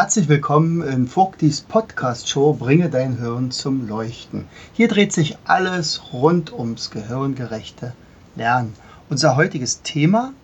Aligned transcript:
Herzlich 0.00 0.28
willkommen 0.28 0.86
in 0.86 1.08
Vogtis 1.08 1.60
Podcast 1.60 2.28
Show 2.28 2.52
Bringe 2.52 2.88
dein 2.88 3.18
Hirn 3.18 3.50
zum 3.50 3.88
Leuchten. 3.88 4.44
Hier 4.72 4.86
dreht 4.86 5.12
sich 5.12 5.36
alles 5.44 6.12
rund 6.12 6.52
ums 6.52 6.92
gehirngerechte 6.92 7.94
Lernen. 8.36 8.74
Unser 9.08 9.34
heutiges 9.34 9.82
Thema 9.82 10.34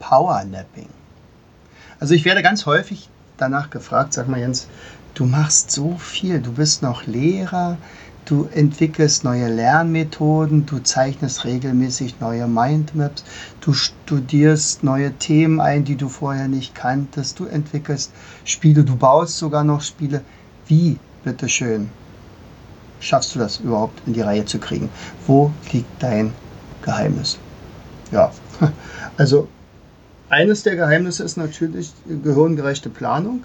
Powernapping. 0.00 0.88
Also 2.00 2.14
ich 2.14 2.24
werde 2.24 2.42
ganz 2.42 2.66
häufig 2.66 3.08
danach 3.36 3.70
gefragt, 3.70 4.12
sag 4.12 4.26
mal 4.26 4.40
Jens, 4.40 4.66
du 5.14 5.24
machst 5.24 5.70
so 5.70 5.96
viel, 5.98 6.40
du 6.40 6.54
bist 6.54 6.82
noch 6.82 7.06
Lehrer, 7.06 7.78
du 8.26 8.48
entwickelst 8.52 9.24
neue 9.24 9.48
Lernmethoden, 9.48 10.66
du 10.66 10.80
zeichnest 10.80 11.44
regelmäßig 11.44 12.20
neue 12.20 12.46
Mindmaps, 12.46 13.24
du 13.60 13.72
studierst 13.72 14.82
neue 14.82 15.12
Themen 15.12 15.60
ein, 15.60 15.84
die 15.84 15.96
du 15.96 16.08
vorher 16.08 16.48
nicht 16.48 16.74
kanntest, 16.74 17.38
du 17.38 17.46
entwickelst 17.46 18.12
Spiele, 18.44 18.84
du 18.84 18.96
baust 18.96 19.38
sogar 19.38 19.64
noch 19.64 19.80
Spiele. 19.80 20.22
Wie, 20.66 20.98
bitteschön, 21.24 21.88
schaffst 23.00 23.34
du 23.34 23.38
das 23.38 23.60
überhaupt 23.60 24.02
in 24.06 24.12
die 24.12 24.20
Reihe 24.20 24.44
zu 24.44 24.58
kriegen? 24.58 24.90
Wo 25.26 25.52
liegt 25.72 26.02
dein 26.02 26.34
Geheimnis? 26.82 27.38
Ja, 28.10 28.32
also 29.16 29.48
eines 30.28 30.64
der 30.64 30.74
Geheimnisse 30.74 31.22
ist 31.22 31.36
natürlich 31.36 31.92
gehirngerechte 32.06 32.90
Planung. 32.90 33.44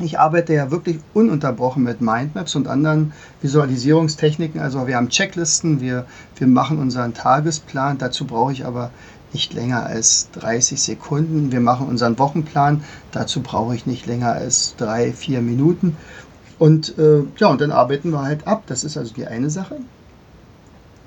Ich 0.00 0.20
arbeite 0.20 0.54
ja 0.54 0.70
wirklich 0.70 1.00
ununterbrochen 1.12 1.82
mit 1.82 2.00
Mindmaps 2.00 2.54
und 2.54 2.68
anderen 2.68 3.12
Visualisierungstechniken. 3.42 4.60
Also 4.60 4.86
wir 4.86 4.96
haben 4.96 5.08
Checklisten, 5.08 5.80
wir, 5.80 6.06
wir 6.36 6.46
machen 6.46 6.78
unseren 6.78 7.14
Tagesplan. 7.14 7.98
Dazu 7.98 8.24
brauche 8.24 8.52
ich 8.52 8.64
aber 8.64 8.90
nicht 9.32 9.54
länger 9.54 9.84
als 9.84 10.30
30 10.32 10.80
Sekunden. 10.80 11.50
Wir 11.50 11.60
machen 11.60 11.88
unseren 11.88 12.16
Wochenplan. 12.18 12.84
Dazu 13.10 13.40
brauche 13.40 13.74
ich 13.74 13.86
nicht 13.86 14.06
länger 14.06 14.32
als 14.32 14.76
drei, 14.76 15.12
vier 15.12 15.42
Minuten. 15.42 15.96
Und 16.60 16.96
äh, 16.96 17.22
ja, 17.36 17.48
und 17.48 17.60
dann 17.60 17.72
arbeiten 17.72 18.10
wir 18.10 18.22
halt 18.22 18.46
ab. 18.46 18.62
Das 18.66 18.84
ist 18.84 18.96
also 18.96 19.12
die 19.12 19.26
eine 19.26 19.50
Sache. 19.50 19.76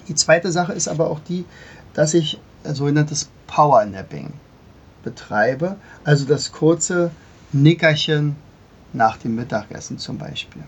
Die 0.10 0.16
zweite 0.16 0.52
Sache 0.52 0.74
ist 0.74 0.90
aber 0.90 1.10
auch 1.10 1.20
die, 1.30 1.46
dass 1.94 2.14
ich 2.14 2.42
sogenanntes 2.66 3.30
Powernapping 3.48 4.34
betreibe. 5.04 5.78
Also 6.04 6.26
das 6.26 6.52
kurze 6.52 7.12
Nickerchen 7.54 8.36
nach 8.94 9.18
dem 9.18 9.36
Mittagessen 9.36 9.98
zum 9.98 10.18
Beispiel. 10.18 10.64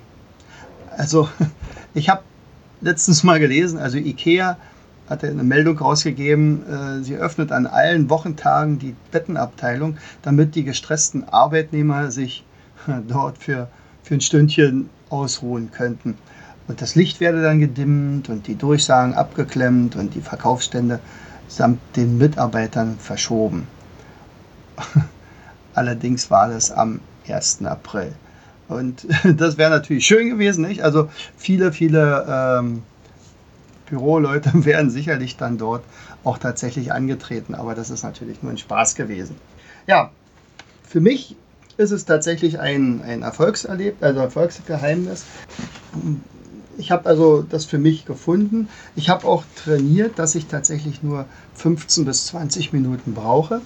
Also 0.95 1.29
ich 1.93 2.09
habe 2.09 2.23
letztens 2.81 3.23
mal 3.23 3.39
gelesen, 3.39 3.79
also 3.79 3.97
Ikea 3.97 4.57
hat 5.09 5.23
eine 5.23 5.43
Meldung 5.43 5.77
rausgegeben, 5.77 6.65
äh, 6.67 7.03
sie 7.03 7.15
öffnet 7.15 7.51
an 7.51 7.67
allen 7.67 8.09
Wochentagen 8.09 8.79
die 8.79 8.95
Bettenabteilung, 9.11 9.97
damit 10.21 10.55
die 10.55 10.63
gestressten 10.63 11.27
Arbeitnehmer 11.27 12.11
sich 12.11 12.45
dort 13.07 13.37
für, 13.37 13.69
für 14.03 14.15
ein 14.15 14.21
Stündchen 14.21 14.89
ausruhen 15.09 15.71
könnten. 15.71 16.17
Und 16.67 16.81
das 16.81 16.95
Licht 16.95 17.19
werde 17.19 17.41
dann 17.41 17.59
gedimmt 17.59 18.29
und 18.29 18.47
die 18.47 18.55
Durchsagen 18.55 19.13
abgeklemmt 19.13 19.95
und 19.97 20.15
die 20.15 20.21
Verkaufsstände 20.21 20.99
samt 21.49 21.79
den 21.97 22.17
Mitarbeitern 22.17 22.97
verschoben. 22.97 23.67
Allerdings 25.73 26.31
war 26.31 26.47
das 26.47 26.71
am 26.71 27.01
1. 27.27 27.65
April. 27.65 28.13
Und 28.67 29.07
das 29.37 29.57
wäre 29.57 29.69
natürlich 29.69 30.05
schön 30.05 30.29
gewesen, 30.29 30.67
nicht? 30.67 30.83
Also 30.83 31.09
viele, 31.37 31.71
viele 31.71 32.25
ähm, 32.27 32.83
Büroleute 33.87 34.51
wären 34.65 34.89
sicherlich 34.89 35.37
dann 35.37 35.57
dort 35.57 35.83
auch 36.23 36.37
tatsächlich 36.37 36.91
angetreten, 36.91 37.53
aber 37.53 37.75
das 37.75 37.89
ist 37.89 38.03
natürlich 38.03 38.41
nur 38.41 38.51
ein 38.51 38.57
Spaß 38.57 38.95
gewesen. 38.95 39.35
Ja, 39.87 40.11
für 40.87 41.01
mich 41.01 41.35
ist 41.77 41.91
es 41.91 42.05
tatsächlich 42.05 42.59
ein, 42.59 43.01
ein 43.01 43.23
Erfolgserlebnis, 43.23 44.03
also 44.03 44.19
Erfolgsgeheimnis. 44.21 45.25
Ich 46.77 46.91
habe 46.91 47.07
also 47.07 47.41
das 47.41 47.65
für 47.65 47.77
mich 47.77 48.05
gefunden. 48.05 48.69
Ich 48.95 49.09
habe 49.09 49.27
auch 49.27 49.43
trainiert, 49.63 50.17
dass 50.17 50.35
ich 50.35 50.47
tatsächlich 50.47 51.03
nur 51.03 51.25
15 51.55 52.05
bis 52.05 52.27
20 52.27 52.73
Minuten 52.73 53.13
brauche. 53.13 53.61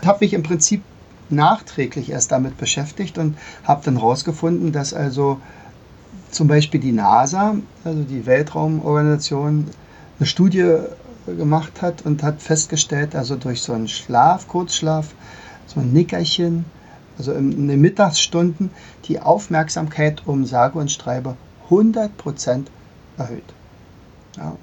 Ich 0.00 0.08
habe 0.08 0.24
mich 0.24 0.32
im 0.32 0.42
Prinzip 0.42 0.82
nachträglich 1.30 2.10
erst 2.10 2.32
damit 2.32 2.56
beschäftigt 2.58 3.18
und 3.18 3.36
habe 3.64 3.84
dann 3.84 3.96
herausgefunden, 3.96 4.72
dass 4.72 4.94
also 4.94 5.40
zum 6.30 6.48
Beispiel 6.48 6.80
die 6.80 6.92
NASA, 6.92 7.56
also 7.84 8.02
die 8.02 8.26
Weltraumorganisation, 8.26 9.66
eine 10.18 10.26
Studie 10.26 10.78
gemacht 11.26 11.82
hat 11.82 12.02
und 12.04 12.22
hat 12.22 12.42
festgestellt, 12.42 13.14
also 13.14 13.36
durch 13.36 13.62
so 13.62 13.72
einen 13.72 13.88
Schlaf, 13.88 14.48
Kurzschlaf, 14.48 15.14
so 15.66 15.80
ein 15.80 15.92
Nickerchen, 15.92 16.64
also 17.18 17.32
in 17.32 17.68
den 17.68 17.80
Mittagsstunden, 17.80 18.70
die 19.04 19.20
Aufmerksamkeit 19.20 20.22
um 20.26 20.44
sage 20.44 20.78
und 20.78 20.90
schreibe 20.90 21.36
100% 21.70 22.66
erhöht. 23.16 23.42
Ja. 24.36 24.56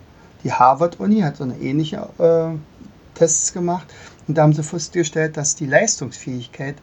Die 0.43 0.53
Harvard-Uni 0.53 1.21
hat 1.21 1.37
so 1.37 1.43
eine 1.43 1.57
ähnliche 1.57 2.07
äh, 2.19 2.55
Tests 3.15 3.51
gemacht 3.53 3.87
und 4.27 4.37
da 4.37 4.43
haben 4.43 4.53
sie 4.53 4.63
festgestellt, 4.63 5.37
dass 5.37 5.55
die 5.55 5.67
Leistungsfähigkeit 5.67 6.75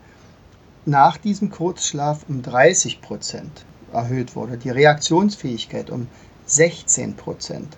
nach 0.85 1.17
diesem 1.17 1.51
Kurzschlaf 1.51 2.25
um 2.29 2.43
30 2.43 3.01
Prozent 3.01 3.65
erhöht 3.93 4.35
wurde, 4.37 4.57
die 4.57 4.71
Reaktionsfähigkeit 4.71 5.91
um 5.91 6.09
16 6.47 7.15
Prozent. 7.15 7.77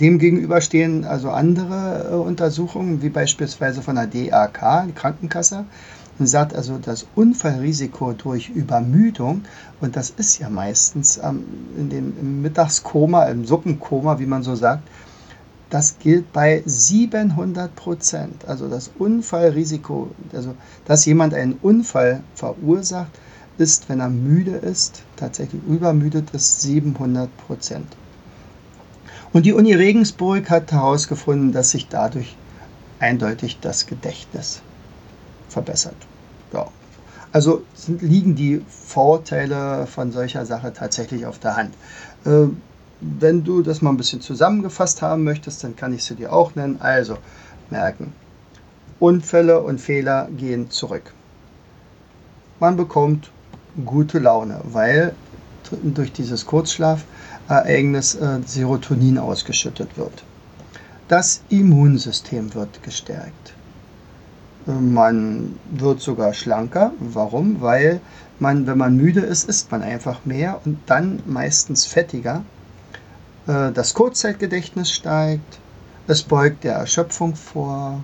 Demgegenüber 0.00 0.60
stehen 0.60 1.04
also 1.04 1.30
andere 1.30 2.08
äh, 2.10 2.14
Untersuchungen, 2.14 3.02
wie 3.02 3.10
beispielsweise 3.10 3.82
von 3.82 3.94
der 3.94 4.06
DAK, 4.06 4.86
die 4.88 4.92
Krankenkasse, 4.92 5.64
und 6.18 6.26
sagt 6.28 6.54
also, 6.54 6.78
das 6.78 7.06
Unfallrisiko 7.16 8.12
durch 8.12 8.48
Übermüdung, 8.48 9.42
und 9.80 9.96
das 9.96 10.10
ist 10.10 10.38
ja 10.38 10.48
meistens 10.48 11.18
ähm, 11.18 11.44
in 11.76 11.90
dem, 11.90 12.14
im 12.18 12.42
Mittagskoma, 12.42 13.24
im 13.24 13.44
Suppenkoma, 13.44 14.18
wie 14.18 14.26
man 14.26 14.42
so 14.42 14.54
sagt, 14.54 14.88
das 15.74 15.98
gilt 15.98 16.32
bei 16.32 16.62
700 16.64 17.74
Prozent. 17.74 18.44
Also 18.46 18.68
das 18.68 18.92
Unfallrisiko, 18.96 20.08
also 20.32 20.54
dass 20.84 21.04
jemand 21.04 21.34
einen 21.34 21.54
Unfall 21.54 22.22
verursacht, 22.36 23.10
ist, 23.58 23.88
wenn 23.88 23.98
er 23.98 24.08
müde 24.08 24.52
ist, 24.52 25.02
tatsächlich 25.16 25.60
übermüdet 25.66 26.30
ist, 26.30 26.62
700 26.62 27.28
Prozent. 27.38 27.88
Und 29.32 29.46
die 29.46 29.52
Uni 29.52 29.74
Regensburg 29.74 30.48
hat 30.48 30.70
herausgefunden, 30.70 31.50
dass 31.50 31.70
sich 31.70 31.88
dadurch 31.88 32.36
eindeutig 33.00 33.58
das 33.60 33.86
Gedächtnis 33.86 34.62
verbessert. 35.48 35.96
Ja. 36.52 36.68
Also 37.32 37.64
sind, 37.74 38.00
liegen 38.00 38.36
die 38.36 38.64
Vorteile 38.68 39.88
von 39.88 40.12
solcher 40.12 40.46
Sache 40.46 40.72
tatsächlich 40.72 41.26
auf 41.26 41.40
der 41.40 41.56
Hand. 41.56 41.74
Äh, 42.24 42.46
wenn 43.00 43.44
du 43.44 43.62
das 43.62 43.82
mal 43.82 43.90
ein 43.90 43.96
bisschen 43.96 44.20
zusammengefasst 44.20 45.02
haben 45.02 45.24
möchtest, 45.24 45.64
dann 45.64 45.76
kann 45.76 45.92
ich 45.92 46.04
sie 46.04 46.14
dir 46.14 46.32
auch 46.32 46.54
nennen. 46.54 46.80
Also 46.80 47.18
merken, 47.70 48.12
Unfälle 49.00 49.60
und 49.60 49.80
Fehler 49.80 50.28
gehen 50.36 50.70
zurück. 50.70 51.12
Man 52.60 52.76
bekommt 52.76 53.30
gute 53.84 54.18
Laune, 54.18 54.60
weil 54.64 55.14
durch 55.82 56.12
dieses 56.12 56.46
Kurzschlafereignis 56.46 58.14
äh, 58.14 58.40
Serotonin 58.46 59.18
ausgeschüttet 59.18 59.96
wird. 59.96 60.24
Das 61.08 61.42
Immunsystem 61.48 62.54
wird 62.54 62.82
gestärkt. 62.82 63.54
Man 64.66 65.58
wird 65.70 66.00
sogar 66.00 66.32
schlanker. 66.32 66.92
Warum? 66.98 67.60
Weil 67.60 68.00
man, 68.38 68.66
wenn 68.66 68.78
man 68.78 68.96
müde 68.96 69.20
ist, 69.20 69.46
isst 69.46 69.70
man 69.70 69.82
einfach 69.82 70.24
mehr 70.24 70.60
und 70.64 70.78
dann 70.86 71.22
meistens 71.26 71.84
fettiger. 71.84 72.42
Äh, 73.46 73.72
das 73.72 73.94
Kurzzeitgedächtnis 73.94 74.90
steigt, 74.90 75.58
es 76.06 76.22
beugt 76.22 76.64
der 76.64 76.74
Erschöpfung 76.74 77.34
vor, 77.34 78.02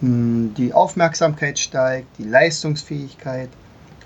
hm, 0.00 0.54
die 0.56 0.72
Aufmerksamkeit 0.72 1.58
steigt, 1.58 2.18
die 2.18 2.24
Leistungsfähigkeit 2.24 3.50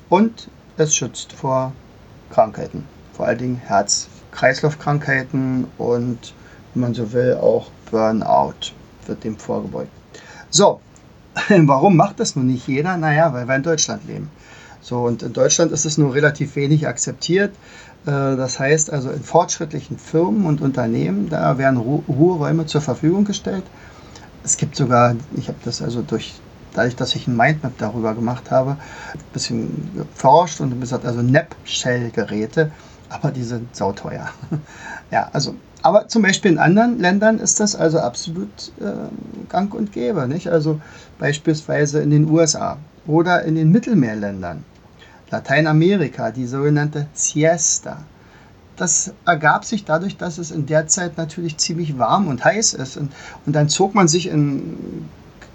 und 0.09 0.49
es 0.77 0.95
schützt 0.95 1.33
vor 1.33 1.73
Krankheiten, 2.31 2.85
vor 3.13 3.27
allen 3.27 3.39
Dingen 3.39 3.57
Herz-Kreislauf-Krankheiten 3.57 5.67
und, 5.79 6.35
wenn 6.75 6.83
man 6.83 6.95
so 6.95 7.13
will, 7.13 7.35
auch 7.35 7.71
Burnout 7.91 8.73
wird 9.07 9.25
dem 9.25 9.37
vorgebeugt. 9.37 9.91
So, 10.51 10.81
warum 11.49 11.97
macht 11.97 12.21
das 12.21 12.37
nun 12.37 12.47
nicht 12.47 12.67
jeder? 12.67 12.97
Naja, 12.97 13.33
weil 13.33 13.47
wir 13.47 13.57
in 13.57 13.63
Deutschland 13.63 14.07
leben. 14.07 14.31
So, 14.83 14.99
und 14.99 15.23
in 15.23 15.33
Deutschland 15.33 15.71
ist 15.71 15.85
es 15.85 15.97
nur 15.97 16.13
relativ 16.13 16.57
wenig 16.57 16.89
akzeptiert. 16.89 17.55
Äh, 18.05 18.11
das 18.37 18.59
heißt 18.59 18.93
also, 18.93 19.11
in 19.11 19.23
fortschrittlichen 19.23 19.97
Firmen 19.97 20.45
und 20.45 20.61
Unternehmen, 20.61 21.29
da 21.31 21.57
werden 21.57 21.79
Ruheräume 21.79 22.67
zur 22.67 22.81
Verfügung 22.81 23.25
gestellt. 23.25 23.65
Es 24.45 24.57
gibt 24.57 24.75
sogar, 24.75 25.15
ich 25.37 25.47
habe 25.47 25.59
das 25.65 25.83
also 25.83 26.03
durch, 26.03 26.35
dadurch, 26.75 26.97
dass 26.97 27.15
ich 27.15 27.29
ein 27.29 27.37
Mindmap 27.37 27.79
darüber 27.79 28.15
gemacht 28.15 28.51
habe, 28.51 28.73
ein 29.15 29.33
bisschen 29.33 29.91
geforscht 29.95 30.61
und 30.61 30.81
gesagt, 30.81 31.07
also 31.07 31.23
NAP-Shell-Geräte, 31.23 32.73
aber 33.09 33.31
die 33.31 33.45
sind 33.45 33.77
sauteuer. 33.77 34.31
ja, 35.13 35.29
also, 35.33 35.55
aber 35.83 36.09
zum 36.09 36.23
Beispiel 36.23 36.51
in 36.51 36.59
anderen 36.59 36.99
Ländern 36.99 37.39
ist 37.39 37.61
das 37.61 37.77
also 37.77 38.01
absolut 38.01 38.73
äh, 38.81 38.95
gang 39.49 39.73
und 39.75 39.93
gäbe, 39.93 40.27
nicht? 40.27 40.49
Also 40.49 40.81
beispielsweise 41.21 42.01
in 42.01 42.11
den 42.11 42.29
USA 42.29 42.79
oder 43.07 43.43
in 43.43 43.55
den 43.55 43.71
Mittelmeerländern 43.71 44.65
Lateinamerika, 45.33 46.31
die 46.31 46.47
sogenannte 46.47 47.09
Siesta. 47.13 48.05
Das 48.77 49.13
ergab 49.27 49.65
sich 49.65 49.85
dadurch, 49.85 50.17
dass 50.17 50.39
es 50.39 50.51
in 50.51 50.67
der 50.67 50.87
Zeit 50.87 51.17
natürlich 51.17 51.57
ziemlich 51.59 51.99
warm 51.99 52.29
und 52.29 52.45
heiß 52.45 52.75
ist. 52.75 52.97
Und, 52.97 53.13
und 53.47 53.53
dann 53.55 53.69
zog 53.69 53.95
man 53.95 54.09
sich 54.09 54.29
in 54.29 55.09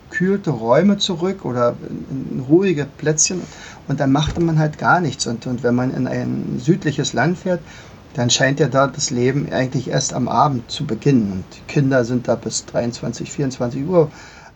gekühlte 0.09 0.51
Räume 0.51 0.97
zurück 0.97 1.45
oder 1.45 1.75
in, 1.89 2.37
in 2.37 2.39
ruhige 2.39 2.85
Plätzchen 2.85 3.41
und 3.87 3.99
dann 3.99 4.11
machte 4.11 4.41
man 4.41 4.57
halt 4.57 4.77
gar 4.77 4.99
nichts. 4.99 5.27
Und, 5.27 5.45
und 5.47 5.63
wenn 5.63 5.75
man 5.75 5.93
in 5.93 6.07
ein 6.07 6.59
südliches 6.59 7.13
Land 7.13 7.37
fährt, 7.37 7.61
dann 8.13 8.29
scheint 8.29 8.59
ja 8.59 8.67
da 8.67 8.87
das 8.87 9.11
Leben 9.11 9.51
eigentlich 9.51 9.89
erst 9.89 10.13
am 10.13 10.27
Abend 10.27 10.71
zu 10.71 10.85
beginnen. 10.85 11.31
Und 11.31 11.43
die 11.55 11.71
Kinder 11.71 12.03
sind 12.03 12.27
da 12.27 12.35
bis 12.35 12.65
23, 12.65 13.31
24 13.31 13.85
Uhr 13.85 14.09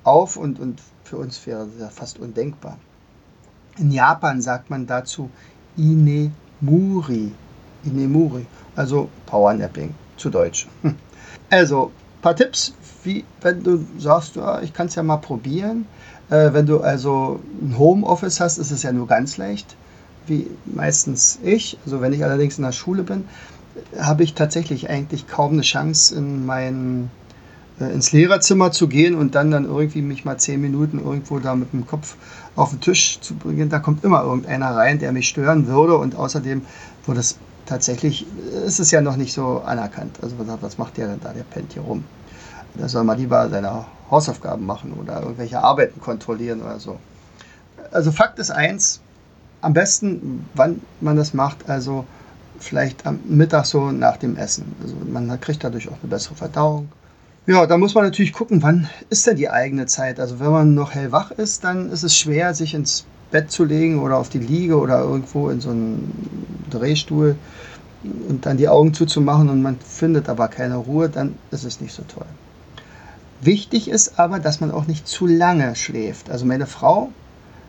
auf 0.03 0.35
und, 0.35 0.59
und 0.59 0.81
für 1.03 1.17
uns 1.17 1.45
wäre 1.45 1.67
das 1.67 1.79
ja 1.79 1.89
fast 1.89 2.19
undenkbar. 2.19 2.77
In 3.77 3.91
Japan 3.91 4.41
sagt 4.41 4.69
man 4.69 4.85
dazu 4.85 5.29
Inemuri. 5.77 7.31
Inemuri, 7.83 8.45
also 8.75 9.09
Powernapping 9.25 9.93
zu 10.17 10.29
Deutsch. 10.29 10.67
Hm. 10.81 10.95
Also, 11.49 11.91
ein 12.17 12.21
paar 12.21 12.35
Tipps, 12.35 12.73
wie 13.03 13.25
wenn 13.41 13.63
du 13.63 13.85
sagst, 13.97 14.35
ja, 14.35 14.61
ich 14.61 14.73
kann 14.73 14.87
es 14.87 14.95
ja 14.95 15.03
mal 15.03 15.17
probieren. 15.17 15.85
Äh, 16.29 16.53
wenn 16.53 16.65
du 16.65 16.81
also 16.81 17.39
ein 17.61 17.77
Homeoffice 17.77 18.39
hast, 18.39 18.57
ist 18.57 18.71
es 18.71 18.83
ja 18.83 18.91
nur 18.91 19.07
ganz 19.07 19.37
leicht, 19.37 19.75
wie 20.27 20.47
meistens 20.65 21.39
ich. 21.43 21.77
Also 21.85 22.01
wenn 22.01 22.13
ich 22.13 22.23
allerdings 22.23 22.57
in 22.57 22.63
der 22.63 22.71
Schule 22.71 23.03
bin, 23.03 23.27
habe 23.99 24.23
ich 24.23 24.33
tatsächlich 24.33 24.89
eigentlich 24.89 25.27
kaum 25.27 25.53
eine 25.53 25.61
Chance, 25.61 26.15
in 26.15 26.45
mein, 26.45 27.05
äh, 27.05 27.20
ins 27.89 28.11
Lehrerzimmer 28.11 28.71
zu 28.71 28.87
gehen 28.87 29.15
und 29.15 29.35
dann 29.35 29.51
dann 29.51 29.65
irgendwie 29.65 30.01
mich 30.01 30.25
mal 30.25 30.37
zehn 30.37 30.61
Minuten 30.61 30.99
irgendwo 30.99 31.39
da 31.39 31.55
mit 31.55 31.73
dem 31.73 31.87
Kopf 31.87 32.15
auf 32.55 32.69
den 32.69 32.81
Tisch 32.81 33.19
zu 33.21 33.35
bringen. 33.35 33.69
Da 33.69 33.79
kommt 33.79 34.03
immer 34.03 34.23
irgendeiner 34.23 34.75
rein, 34.75 34.99
der 34.99 35.11
mich 35.11 35.27
stören 35.27 35.67
würde. 35.67 35.97
Und 35.97 36.15
außerdem 36.15 36.63
wurde 37.05 37.19
es 37.19 37.37
tatsächlich, 37.65 38.25
ist 38.65 38.79
es 38.79 38.91
ja 38.91 39.01
noch 39.01 39.15
nicht 39.15 39.33
so 39.33 39.61
anerkannt. 39.65 40.19
Also 40.21 40.35
was 40.37 40.77
macht 40.77 40.97
der 40.97 41.07
denn 41.07 41.19
da? 41.21 41.31
Der 41.33 41.43
pennt 41.43 41.73
hier 41.73 41.81
rum. 41.81 42.03
Da 42.75 42.87
soll 42.87 43.03
man 43.03 43.17
lieber 43.17 43.49
seine 43.49 43.85
Hausaufgaben 44.09 44.65
machen 44.65 44.93
oder 44.93 45.21
irgendwelche 45.21 45.63
Arbeiten 45.63 45.99
kontrollieren 45.99 46.61
oder 46.61 46.79
so. 46.79 46.97
Also 47.91 48.11
Fakt 48.11 48.39
ist 48.39 48.51
eins, 48.51 49.01
am 49.61 49.73
besten, 49.73 50.45
wann 50.53 50.81
man 51.01 51.17
das 51.17 51.33
macht, 51.33 51.69
also 51.69 52.05
vielleicht 52.59 53.05
am 53.05 53.19
Mittag 53.25 53.65
so 53.65 53.91
nach 53.91 54.17
dem 54.17 54.37
Essen. 54.37 54.75
Also 54.81 54.95
man 55.11 55.39
kriegt 55.41 55.63
dadurch 55.63 55.87
auch 55.89 55.97
eine 56.01 56.09
bessere 56.09 56.35
Verdauung. 56.35 56.89
Ja, 57.47 57.65
da 57.65 57.77
muss 57.77 57.95
man 57.95 58.03
natürlich 58.03 58.33
gucken, 58.33 58.61
wann 58.61 58.87
ist 59.09 59.25
denn 59.25 59.35
die 59.35 59.49
eigene 59.49 59.87
Zeit. 59.87 60.19
Also 60.19 60.39
wenn 60.39 60.51
man 60.51 60.75
noch 60.75 60.93
hellwach 60.93 61.31
ist, 61.31 61.63
dann 61.63 61.91
ist 61.91 62.03
es 62.03 62.15
schwer, 62.15 62.53
sich 62.53 62.75
ins 62.75 63.05
Bett 63.31 63.49
zu 63.49 63.63
legen 63.65 63.99
oder 63.99 64.17
auf 64.17 64.29
die 64.29 64.37
Liege 64.37 64.77
oder 64.77 65.01
irgendwo 65.01 65.49
in 65.49 65.59
so 65.59 65.71
einen 65.71 66.67
Drehstuhl 66.69 67.35
und 68.29 68.45
dann 68.45 68.57
die 68.57 68.69
Augen 68.69 68.93
zuzumachen 68.93 69.49
und 69.49 69.63
man 69.63 69.79
findet 69.79 70.29
aber 70.29 70.49
keine 70.49 70.75
Ruhe, 70.75 71.09
dann 71.09 71.35
ist 71.49 71.63
es 71.63 71.81
nicht 71.81 71.95
so 71.95 72.03
toll. 72.03 72.27
Wichtig 73.41 73.89
ist 73.89 74.19
aber, 74.19 74.37
dass 74.37 74.59
man 74.59 74.69
auch 74.69 74.85
nicht 74.85 75.07
zu 75.07 75.25
lange 75.25 75.75
schläft. 75.75 76.29
Also 76.29 76.45
meine 76.45 76.67
Frau 76.67 77.09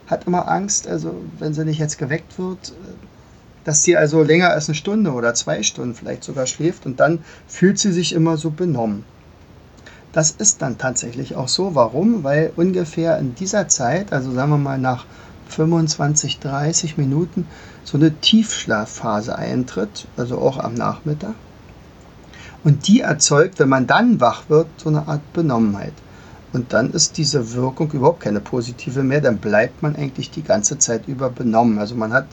hat 0.07 0.27
immer 0.27 0.49
Angst, 0.49 0.87
also 0.87 1.15
wenn 1.39 1.55
sie 1.55 1.65
nicht 1.65 1.79
jetzt 1.79 1.97
geweckt 1.97 2.39
wird, 2.39 2.75
dass 3.65 3.85
sie 3.85 3.97
also 3.97 4.23
länger 4.23 4.51
als 4.51 4.69
eine 4.69 4.75
Stunde 4.75 5.13
oder 5.13 5.33
zwei 5.33 5.63
Stunden 5.63 5.95
vielleicht 5.95 6.25
sogar 6.25 6.47
schläft 6.47 6.85
und 6.85 7.01
dann 7.01 7.25
fühlt 7.49 7.79
sie 7.79 7.93
sich 7.93 8.13
immer 8.13 8.37
so 8.37 8.51
benommen. 8.51 9.05
Das 10.13 10.31
ist 10.31 10.61
dann 10.61 10.77
tatsächlich 10.77 11.37
auch 11.37 11.49
so. 11.49 11.75
Warum? 11.75 12.23
Weil 12.23 12.53
ungefähr 12.57 13.19
in 13.19 13.35
dieser 13.35 13.69
Zeit, 13.69 14.13
also 14.13 14.31
sagen 14.33 14.51
wir 14.51 14.59
mal 14.59 14.79
nach 14.79 15.07
25, 15.49 16.39
30 16.39 16.99
Minuten, 16.99 17.47
so 17.85 17.97
eine 17.97 18.15
Tiefschlafphase 18.21 19.35
eintritt, 19.37 20.07
also 20.17 20.39
auch 20.39 20.59
am 20.59 20.75
Nachmittag. 20.75 21.35
Und 22.63 22.87
die 22.89 23.01
erzeugt, 23.01 23.59
wenn 23.59 23.71
man 23.71 23.87
dann 23.87 24.21
wach 24.21 24.49
wird, 24.49 24.69
so 24.77 24.91
eine 24.91 25.09
Art 25.09 25.33
Benommenheit. 25.33 25.95
Und 26.53 26.75
dann 26.75 26.93
ist 26.93 27.17
diese 27.17 27.55
Wirkung 27.55 27.91
überhaupt 27.93 28.21
keine 28.21 28.41
positive 28.41 29.03
mehr, 29.03 29.23
dann 29.23 29.39
bleibt 29.39 29.83
man 29.83 29.97
eigentlich 29.97 30.31
die 30.31 30.45
ganze 30.45 30.79
Zeit 30.79 31.09
über 31.09 31.31
benommen. 31.31 31.79
Also 31.79 31.95
man 31.95 32.13
hat 32.13 32.27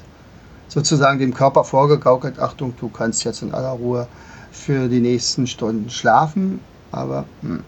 sozusagen 0.67 1.19
dem 1.19 1.33
Körper 1.33 1.63
vorgegaukelt, 1.63 2.39
Achtung, 2.39 2.73
du 2.77 2.89
kannst 2.89 3.23
jetzt 3.23 3.41
in 3.41 3.53
aller 3.53 3.71
Ruhe 3.71 4.07
für 4.51 4.89
die 4.89 4.99
nächsten 4.99 5.47
Stunden 5.47 5.89
schlafen 5.89 6.59
aber 6.91 7.25
hm, 7.41 7.63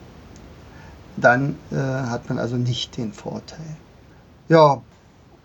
dann 1.18 1.56
äh, 1.72 1.76
hat 1.76 2.30
man 2.30 2.40
also 2.40 2.58
nicht 2.58 2.98
den 2.98 3.14
Vorteil. 3.14 3.78
Ja, 4.50 4.82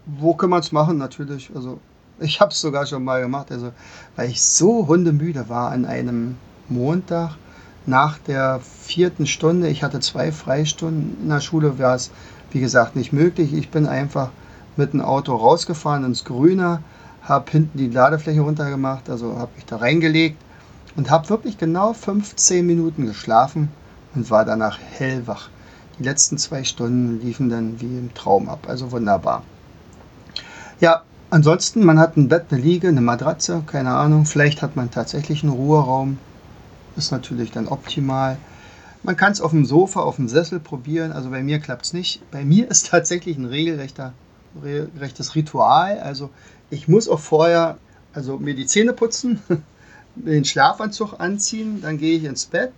wo 0.07 0.35
kann 0.35 0.51
man 0.51 0.61
es 0.61 0.73
machen? 0.73 0.99
Natürlich, 0.99 1.51
also 1.55 1.79
ich 2.21 2.41
habe 2.41 2.53
es 2.53 2.61
sogar 2.61 2.87
schon 2.87 3.05
mal 3.05 3.21
gemacht, 3.21 3.51
also 3.51 3.73
weil 4.15 4.31
ich 4.31 4.43
so 4.43 4.87
hundemüde 4.87 5.49
war 5.49 5.71
an 5.71 5.85
einem 5.85 6.37
Montag 6.69 7.37
nach 7.85 8.19
der 8.19 8.61
vierten 8.61 9.27
Stunde. 9.27 9.69
Ich 9.69 9.83
hatte 9.83 10.01
zwei 10.01 10.33
Freistunden 10.33 11.17
in 11.23 11.29
der 11.29 11.41
Schule, 11.41 11.79
war 11.79 11.95
es 11.95 12.11
wie 12.51 12.61
gesagt 12.61 12.97
nicht 12.97 13.13
möglich. 13.13 13.53
Ich 13.53 13.71
bin 13.71 13.87
einfach 13.87 14.31
mit 14.77 14.93
dem 14.93 15.01
Auto 15.01 15.35
rausgefahren 15.35 16.05
ins 16.05 16.25
Grüne, 16.25 16.83
habe 17.23 17.51
hinten 17.51 17.79
die 17.79 17.89
Ladefläche 17.89 18.41
runtergemacht, 18.41 19.11
also 19.11 19.37
habe 19.37 19.51
mich 19.57 19.67
da 19.67 19.77
reingelegt 19.77 20.41
und 20.97 21.11
habe 21.11 21.29
wirklich 21.29 21.59
genau 21.59 21.93
15 21.93 22.67
Minuten 22.67 23.07
geschlafen 23.07 23.71
und 24.15 24.31
war 24.31 24.45
danach 24.45 24.79
hellwach. 24.79 25.51
Die 25.99 26.03
letzten 26.03 26.39
zwei 26.39 26.65
Stunden 26.65 27.21
liefen 27.21 27.49
dann 27.49 27.81
wie 27.81 27.99
im 27.99 28.13
Traum 28.15 28.49
ab, 28.49 28.67
also 28.69 28.93
wunderbar. 28.93 29.43
Ja, 30.81 31.03
ansonsten, 31.31 31.85
man 31.85 31.99
hat 31.99 32.17
ein 32.17 32.29
Bett, 32.29 32.47
eine 32.51 32.61
Liege, 32.61 32.89
eine 32.89 33.01
Matratze, 33.01 33.63
keine 33.67 33.95
Ahnung, 33.95 34.27
vielleicht 34.27 34.61
hat 34.63 34.77
man 34.77 34.91
tatsächlich 34.91 35.43
einen 35.43 35.53
Ruheraum, 35.53 36.19
ist 36.97 37.13
natürlich 37.13 37.51
dann 37.51 37.69
optimal. 37.69 38.37
Man 39.03 39.17
kann 39.17 39.33
es 39.33 39.41
auf 39.41 39.53
dem 39.53 39.65
Sofa, 39.65 40.01
auf 40.01 40.17
dem 40.17 40.29
Sessel 40.29 40.61
probieren, 40.61 41.13
also 41.13 41.31
bei 41.31 41.43
mir 41.43 41.61
klappt 41.61 41.87
es 41.87 41.93
nicht. 41.93 42.31
Bei 42.31 42.45
mir 42.45 42.71
ist 42.71 42.87
tatsächlich 42.91 43.39
ein 43.39 43.47
regelrechter, 43.47 44.13
regelrechtes 44.63 45.35
Ritual, 45.35 45.99
also 46.01 46.31
ich 46.69 46.89
muss 46.89 47.09
auch 47.09 47.21
vorher 47.21 47.79
also 48.13 48.39
mir 48.39 48.55
die 48.55 48.67
Zähne 48.67 48.93
putzen, 48.93 49.43
den 50.17 50.45
Schlafanzug 50.45 51.21
anziehen, 51.21 51.81
dann 51.83 51.99
gehe 51.99 52.17
ich 52.17 52.25
ins 52.25 52.47
Bett, 52.47 52.73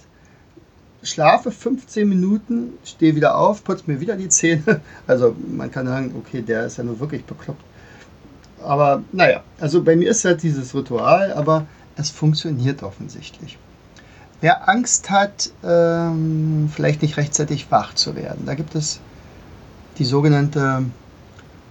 schlafe 1.03 1.51
15 1.51 2.09
Minuten, 2.09 2.73
stehe 2.85 3.15
wieder 3.15 3.37
auf, 3.37 3.65
putze 3.65 3.85
mir 3.87 4.01
wieder 4.01 4.17
die 4.17 4.29
Zähne. 4.29 4.81
Also 5.07 5.35
man 5.57 5.71
kann 5.71 5.87
sagen, 5.87 6.15
okay, 6.19 6.43
der 6.43 6.67
ist 6.67 6.79
ja 6.79 6.85
nur 6.85 7.01
wirklich 7.01 7.25
bekloppt. 7.25 7.63
Aber 8.63 9.03
naja, 9.13 9.43
also 9.61 9.83
bei 9.83 9.97
mir 9.97 10.11
ist 10.11 10.25
halt 10.25 10.43
dieses 10.43 10.75
Ritual, 10.75 11.33
aber 11.33 11.67
es 11.97 12.11
funktioniert 12.11 12.83
offensichtlich. 12.83 13.59
Wer 14.41 14.69
Angst 14.69 15.11
hat, 15.11 15.51
ähm, 15.65 16.71
vielleicht 16.73 17.03
nicht 17.03 17.17
rechtzeitig 17.17 17.71
wach 17.71 17.95
zu 17.95 18.15
werden, 18.15 18.47
da 18.47 18.55
gibt 18.55 18.75
es 18.75 19.01
die 19.99 20.05
sogenannte 20.05 20.85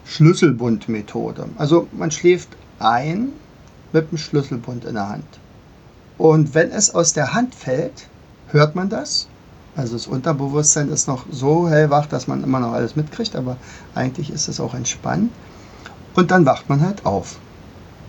Schlüsselbundmethode. 0.05 1.49
Also 1.57 1.87
man 1.91 2.11
schläft 2.11 2.49
ein 2.79 3.29
mit 3.93 4.11
dem 4.11 4.17
Schlüsselbund 4.17 4.85
in 4.85 4.95
der 4.95 5.09
Hand. 5.09 5.25
Und 6.17 6.55
wenn 6.55 6.71
es 6.71 6.93
aus 6.93 7.13
der 7.13 7.33
Hand 7.33 7.53
fällt, 7.53 8.07
hört 8.49 8.75
man 8.75 8.89
das. 8.89 9.27
Also 9.75 9.93
das 9.93 10.07
Unterbewusstsein 10.07 10.89
ist 10.89 11.07
noch 11.07 11.25
so 11.31 11.69
hellwach, 11.69 12.07
dass 12.07 12.27
man 12.27 12.43
immer 12.43 12.59
noch 12.59 12.73
alles 12.73 12.95
mitkriegt, 12.95 13.35
aber 13.35 13.57
eigentlich 13.93 14.31
ist 14.31 14.47
es 14.47 14.59
auch 14.59 14.73
entspannt. 14.73 15.31
Und 16.15 16.31
dann 16.31 16.47
wacht 16.47 16.67
man 16.67 16.81
halt 16.81 17.05
auf. 17.05 17.37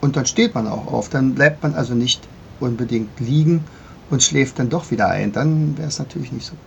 Und 0.01 0.17
dann 0.17 0.25
steht 0.25 0.55
man 0.55 0.67
auch 0.67 0.87
auf. 0.87 1.11
Dann 1.11 1.35
bleibt 1.35 1.63
man 1.63 1.75
also 1.75 1.95
nicht 1.95 2.27
unbedingt 2.61 3.21
liegen 3.21 3.65
und 4.09 4.23
schläft 4.23 4.59
dann 4.59 4.71
doch 4.71 4.91
wieder 4.91 5.09
ein. 5.09 5.33
Dann 5.33 5.77
wäre 5.77 5.89
es 5.89 5.99
natürlich 5.99 6.33
nicht 6.33 6.47
so 6.47 6.53
gut. 6.53 6.61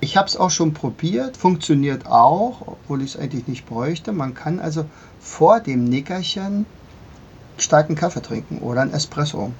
Ich 0.00 0.16
habe 0.16 0.28
es 0.28 0.36
auch 0.36 0.50
schon 0.50 0.74
probiert, 0.74 1.36
funktioniert 1.36 2.06
auch, 2.06 2.62
obwohl 2.66 3.02
ich 3.02 3.14
es 3.14 3.20
eigentlich 3.20 3.46
nicht 3.46 3.66
bräuchte. 3.66 4.12
Man 4.12 4.34
kann 4.34 4.58
also 4.58 4.86
vor 5.20 5.60
dem 5.60 5.84
Nickerchen 5.84 6.66
starken 7.56 7.94
Kaffee 7.94 8.20
trinken 8.20 8.58
oder 8.58 8.82
ein 8.82 8.92
Espresso. 8.92 9.52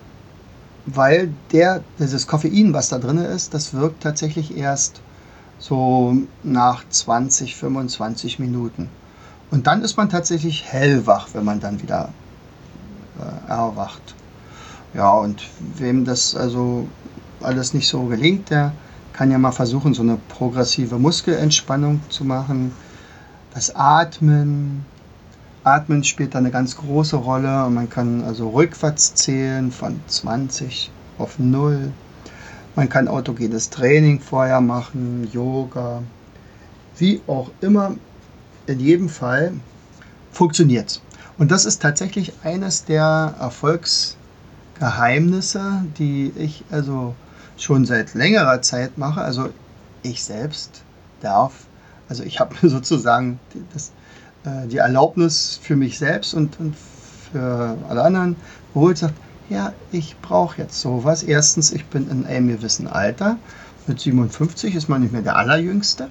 Weil 0.86 1.32
der, 1.52 1.82
dieses 1.98 2.26
Koffein, 2.26 2.72
was 2.72 2.88
da 2.88 2.98
drin 2.98 3.18
ist, 3.18 3.54
das 3.54 3.74
wirkt 3.74 4.02
tatsächlich 4.02 4.56
erst 4.56 5.00
so 5.58 6.16
nach 6.42 6.84
20, 6.88 7.56
25 7.56 8.38
Minuten. 8.38 8.88
Und 9.50 9.66
dann 9.66 9.82
ist 9.82 9.96
man 9.96 10.08
tatsächlich 10.08 10.64
hellwach, 10.64 11.28
wenn 11.32 11.44
man 11.44 11.60
dann 11.60 11.82
wieder 11.82 12.10
äh, 13.18 13.50
erwacht. 13.50 14.14
Ja, 14.94 15.12
und 15.12 15.42
wem 15.76 16.04
das 16.04 16.34
also 16.34 16.88
alles 17.40 17.74
nicht 17.74 17.88
so 17.88 18.04
gelingt, 18.04 18.50
der 18.50 18.72
kann 19.12 19.30
ja 19.30 19.38
mal 19.38 19.52
versuchen, 19.52 19.94
so 19.94 20.02
eine 20.02 20.18
progressive 20.28 20.98
Muskelentspannung 20.98 22.00
zu 22.10 22.24
machen. 22.24 22.72
Das 23.54 23.74
Atmen. 23.74 24.84
Atmen 25.66 26.04
spielt 26.04 26.34
da 26.34 26.38
eine 26.38 26.52
ganz 26.52 26.76
große 26.76 27.16
Rolle. 27.16 27.68
Man 27.70 27.90
kann 27.90 28.22
also 28.22 28.50
rückwärts 28.50 29.16
zählen 29.16 29.72
von 29.72 30.00
20 30.06 30.92
auf 31.18 31.40
0. 31.40 31.90
Man 32.76 32.88
kann 32.88 33.08
autogenes 33.08 33.68
Training 33.70 34.20
vorher 34.20 34.60
machen, 34.60 35.28
Yoga. 35.32 36.04
Wie 36.98 37.20
auch 37.26 37.50
immer, 37.60 37.96
in 38.66 38.78
jedem 38.78 39.08
Fall 39.08 39.54
funktioniert 40.30 40.88
es. 40.88 41.02
Und 41.36 41.50
das 41.50 41.64
ist 41.64 41.82
tatsächlich 41.82 42.32
eines 42.44 42.84
der 42.84 43.34
Erfolgsgeheimnisse, 43.40 45.84
die 45.98 46.32
ich 46.36 46.62
also 46.70 47.16
schon 47.56 47.86
seit 47.86 48.14
längerer 48.14 48.62
Zeit 48.62 48.98
mache. 48.98 49.20
Also 49.20 49.48
ich 50.04 50.22
selbst 50.22 50.84
darf, 51.20 51.66
also 52.08 52.22
ich 52.22 52.38
habe 52.38 52.54
sozusagen 52.68 53.40
das, 53.72 53.90
äh, 54.46 54.66
die 54.68 54.78
Erlaubnis 54.78 55.58
für 55.62 55.76
mich 55.76 55.98
selbst 55.98 56.34
und, 56.34 56.58
und 56.60 56.74
für 56.76 57.76
alle 57.88 58.02
anderen 58.02 58.36
geholt, 58.72 58.98
sagt, 58.98 59.14
ja, 59.48 59.72
ich 59.92 60.16
brauche 60.20 60.62
jetzt 60.62 60.80
sowas. 60.80 61.22
Erstens, 61.22 61.72
ich 61.72 61.86
bin 61.86 62.10
in 62.10 62.26
einem 62.26 62.48
gewissen 62.48 62.86
Alter. 62.86 63.36
Mit 63.86 64.00
57 64.00 64.74
ist 64.74 64.88
man 64.88 65.02
nicht 65.02 65.12
mehr 65.12 65.22
der 65.22 65.36
Allerjüngste. 65.36 66.10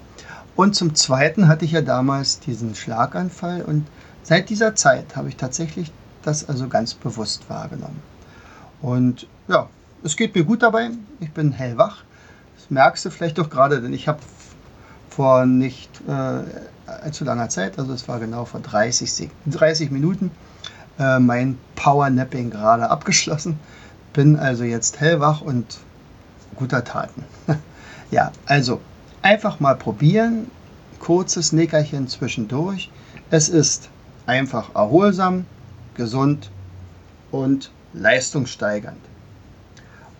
Und 0.55 0.75
zum 0.75 0.95
Zweiten 0.95 1.47
hatte 1.47 1.65
ich 1.65 1.71
ja 1.71 1.81
damals 1.81 2.39
diesen 2.39 2.75
Schlaganfall 2.75 3.61
und 3.61 3.85
seit 4.23 4.49
dieser 4.49 4.73
Zeit 4.75 5.17
habe 5.17 5.27
ich 5.27 5.35
tatsächlich 5.35 5.91
das 6.23 6.47
also 6.47 6.69
ganz 6.69 6.93
bewusst 6.93 7.49
wahrgenommen. 7.49 8.01
Und 8.81 9.27
ja, 9.49 9.67
es 10.03 10.15
geht 10.15 10.33
mir 10.33 10.45
gut 10.45 10.63
dabei. 10.63 10.91
Ich 11.19 11.31
bin 11.31 11.51
hellwach. 11.51 12.03
Das 12.55 12.69
merkst 12.69 13.03
du 13.03 13.09
vielleicht 13.09 13.37
doch 13.37 13.49
gerade, 13.49 13.81
denn 13.81 13.93
ich 13.93 14.07
habe 14.07 14.19
vor 15.09 15.45
nicht 15.45 15.89
äh, 16.07 16.43
allzu 17.05 17.23
langer 17.23 17.49
Zeit, 17.49 17.77
also 17.77 17.93
es 17.93 18.07
war 18.07 18.19
genau 18.19 18.45
vor 18.45 18.59
30, 18.59 19.29
30 19.45 19.91
Minuten, 19.91 20.31
äh, 20.99 21.19
mein 21.19 21.57
Powernapping 21.75 22.49
gerade 22.49 22.89
abgeschlossen. 22.89 23.59
Bin 24.13 24.37
also 24.37 24.63
jetzt 24.63 24.99
hellwach 24.99 25.41
und 25.41 25.77
guter 26.55 26.83
Taten. 26.83 27.23
ja, 28.11 28.31
also 28.45 28.81
einfach 29.21 29.59
mal 29.59 29.75
probieren. 29.75 30.49
Kurzes 30.99 31.51
Nickerchen 31.51 32.07
zwischendurch. 32.07 32.89
Es 33.29 33.49
ist 33.49 33.89
einfach 34.25 34.73
erholsam, 34.73 35.45
gesund 35.93 36.49
und 37.31 37.71
leistungssteigernd. 37.93 38.97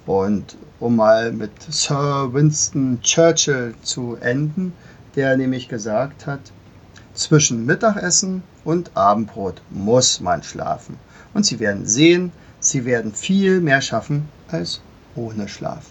Und 0.06 0.58
um 0.80 0.98
mal 0.98 1.32
mit 1.32 1.52
Sir 1.70 2.30
Winston 2.34 3.00
Churchill 3.02 3.74
zu 3.82 4.18
enden, 4.18 4.74
der 5.16 5.38
nämlich 5.38 5.68
gesagt 5.70 6.28
hat, 6.28 6.42
zwischen 7.16 7.66
Mittagessen 7.66 8.44
und 8.64 8.92
Abendbrot 8.96 9.62
muss 9.70 10.20
man 10.20 10.44
schlafen. 10.44 10.98
Und 11.34 11.46
Sie 11.46 11.60
werden 11.60 11.86
sehen, 11.86 12.32
Sie 12.60 12.86
werden 12.86 13.14
viel 13.14 13.62
mehr 13.62 13.82
schaffen 13.82 14.30
als 14.48 14.82
ohne 15.16 15.48
Schlaf. 15.48 15.86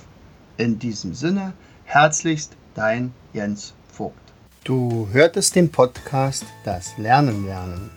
In 0.56 0.78
diesem 0.78 1.14
Sinne, 1.14 1.52
herzlichst 1.84 2.52
dein 2.74 3.12
Jens 3.32 3.74
Vogt. 3.92 4.16
Du 4.64 5.08
hörtest 5.12 5.56
den 5.56 5.70
Podcast 5.70 6.44
Das 6.64 6.96
Lernen 6.96 7.46
lernen. 7.46 7.90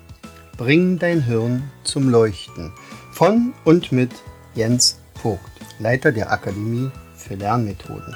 Bring 0.57 0.99
dein 0.99 1.21
Hirn 1.21 1.63
zum 1.83 2.09
Leuchten 2.09 2.73
von 3.11 3.53
und 3.63 3.91
mit 3.91 4.11
Jens 4.55 4.99
Vogt. 5.21 5.41
Leiter 5.79 6.11
der 6.11 6.31
Akademie 6.31 6.91
für 7.15 7.35
Lernmethoden. 7.35 8.15